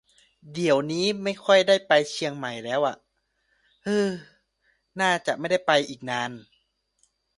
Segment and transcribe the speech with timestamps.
[0.53, 2.95] เดี่ยวนี้ไม่ค่อยได้ไปเชียงใหม่แล้วอ่า
[3.85, 4.07] ฮือ
[4.99, 6.31] น่าจะไม่ได้ไปอีกนาน